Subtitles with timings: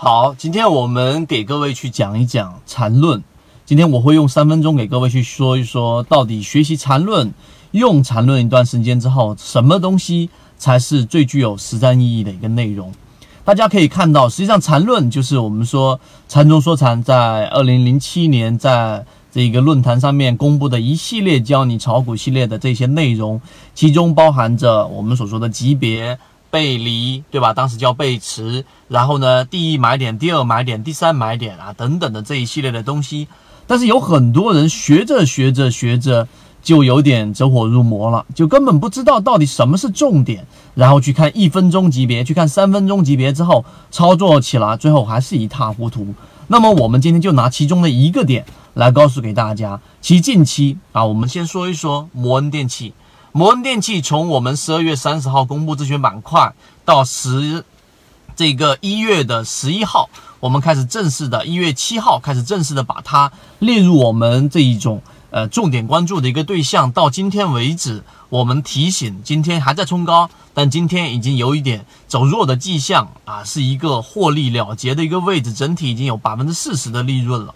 [0.00, 3.20] 好，今天我们给各位去讲一讲缠论。
[3.66, 7.34] 今天我会用三分钟给各位去说一说，到底学习缠论、
[7.72, 12.92] 用缠论一段时间之后，什么东西才是最具有实战意义的一个内容？
[13.44, 23.40] 大家可以看到，实际上缠论就是我们说禅中说禅，在二零零七年在这个论坛上面公布的一系列教你炒股系列的这些内容，
[23.74, 26.16] 其中包含着我们所说的级别。
[26.50, 27.52] 背离，对吧？
[27.52, 33.28] 当时叫背驰，然后呢，第一买点，第二买点，第三买点啊，等等的这一系列的东西。
[33.66, 36.26] 但是有很多人学着学着学着，
[36.62, 46.14] 就有点走火入魔了，就根本不知道到底什么是重点，然后去看一分钟级别，去看三分钟级别之后，操作起来最后还是一塌糊涂。
[46.46, 52.94] 那么我们今天就拿其中的一个点来告诉给大家，其近期啊，我们先说一说摩恩电器。
[53.38, 57.64] 摩恩电器从我们十二月三十号公布自选板块到十
[58.34, 60.10] 这个一月的十一号，
[60.40, 66.90] 我们开始正式的，一月七号开始正式的把它列入我们这一种呃重点关注的一个对象。
[66.90, 77.54] 到今天为止，我们提醒今天还在冲高，但今天已经有一点走弱的迹象啊，是一个获利了结的一个位置，整体已经有百分之四十的利润了。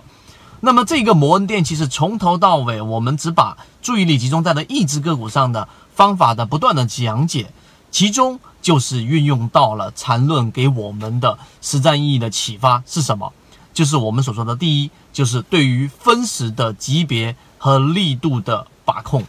[0.65, 7.53] 那么这个摩恩电器是从头到尾，我们只把注意力集中在了一只个股上的方法的不断的讲解，
[7.91, 13.33] 其中就是运用到了缠论给我们的实战意义的启发是什么？
[13.75, 19.25] 就是我们所说的第一，就是对于分时的级别和力度的把控。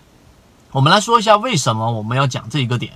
[0.72, 2.94] 我们来说一下为什么我们要讲这一个点。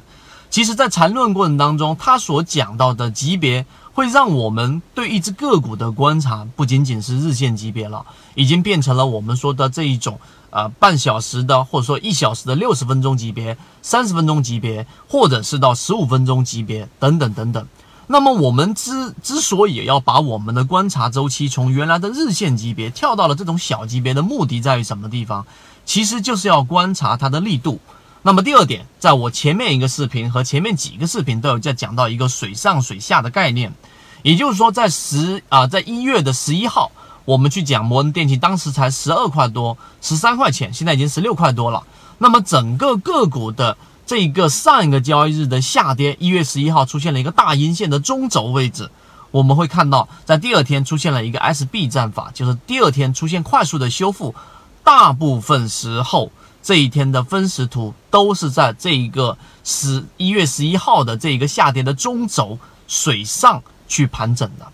[0.52, 3.66] 其实，在缠论过程当中，他所讲到的级别。
[3.98, 10.20] 会让我们对一只个股的观察不仅仅是日线级别了，已经变成了我们说的这一种
[10.52, 17.67] 呃半小时的或者说一小时的六十分钟级别、三十分钟级别，或者是到十五分钟级别等等等等。
[18.06, 25.44] 那么我们之之所以要把我们的观察周期从原来的日线级别跳到了这种小级别的目的在于什么地方？
[25.86, 27.80] 其实就是要观察它的力度。
[28.23, 33.73] 那么第二点，在我前面一个视频和前面几个视频都有在讲到一个水上水下的概念，
[34.22, 36.92] 也就是说，在十啊，在一月的十一号，
[37.23, 41.83] 我们去讲摩恩电器，当时才十二块多，十三块钱，现在已经十六块多了。
[42.17, 48.89] 那么整个个股的这个上一个交易日的下跌，一月十一号出现了一个大阴线的中轴位置，
[49.32, 54.36] 我们会看到在第二天出现了一个 SB 战法，就是第二天出现快速的修复，
[54.84, 56.30] 大部分时候。
[56.67, 64.67] 这一天的分时图都是在这一个十一月十一号的这一个下跌的中轴水上去盘整的。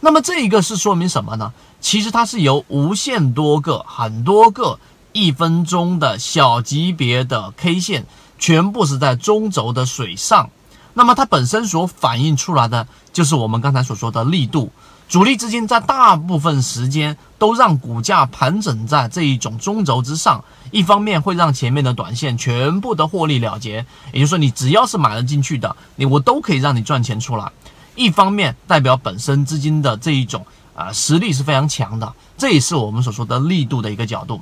[0.00, 1.52] 那么这一个是说明什么呢？
[1.82, 4.78] 其实它是由无限多个、很多个
[5.12, 8.06] 一分钟的小级别的 K 线，
[8.38, 10.48] 全部是在中轴的水上。
[10.94, 14.72] 那么它本身所反映出来的就是我们刚才所说的力度。
[15.06, 27.52] 主力资金在大部分时间都让股价盘整在这一种中轴之上，一方面会让前面的短线全部的获利了结，也就是说你只要是买了进去的，你我都可以让你赚钱出来。
[27.94, 34.40] 一方面代表本身资金的这一种啊实力是非常强的，这也是我们所说的力度的一个角度。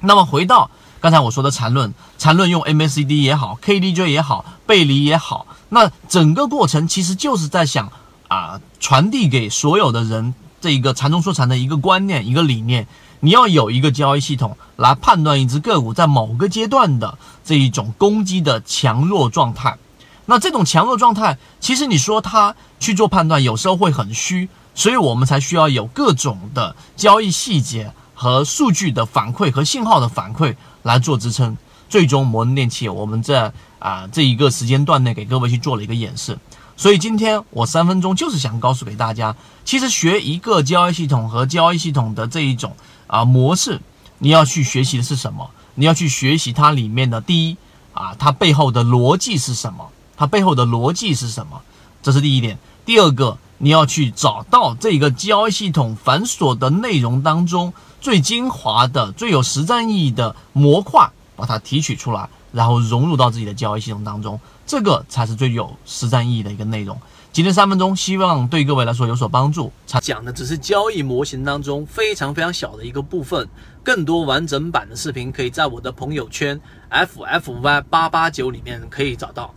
[0.00, 0.70] 那么回到
[1.00, 7.90] 刚才我说的缠论，缠论用 MACD 也好，KDJ 也好，背离也好，那整个过程其实就是在想。
[8.28, 12.88] 啊，传递给所有的人这一个缠中说禅的一个观念、一个理念，
[13.20, 19.78] 你要有一个交易系统来判断一只个股在某个阶段的这一种攻击的强弱状态。
[20.24, 31.56] 那这种强弱状态，其实你说它去做判断，有时候会很虚，所以我们才需要有各种的交易细节和数据的反馈和信号的反馈来做支撑。
[31.88, 36.36] 最终摩能电器，我们在啊这一个时间段内给各位去做了一个演示。
[36.76, 42.74] 所以今天我三分钟就是想告诉给大家，其实学一个交易系统和交易系统的这一种
[43.06, 43.80] 啊模式，
[44.18, 45.48] 你要去学习的是什么？
[45.76, 47.56] 你要去学习它里面的第一
[47.94, 49.88] 啊，它背后的逻辑是什么？
[50.16, 51.62] 它背后的逻辑是什么？
[52.02, 52.58] 这是第一点。
[52.84, 62.28] 第二个，你要去找到这个交易系统繁琐的内容当中最精华的、最有实战意义的模块，把它提取出来。
[62.52, 66.98] 然后融入到自己的交易系统当中，这个才是最有实战意义的一个内容。
[67.30, 69.70] 今天三分钟，希望对各位来说有所帮助。
[70.00, 73.46] 讲的只是交易模型当中非常非常小的一个部分，
[73.84, 76.58] 更多完整版的视频可以在我的朋友圈
[76.90, 79.52] ffy 八八九里面可以找到。